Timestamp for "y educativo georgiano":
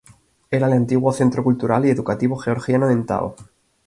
1.85-2.89